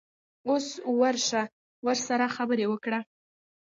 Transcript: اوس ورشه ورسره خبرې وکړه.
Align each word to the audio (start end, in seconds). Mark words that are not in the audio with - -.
اوس 0.47 0.67
ورشه 1.01 1.41
ورسره 1.87 2.25
خبرې 2.35 2.65
وکړه. 2.69 2.99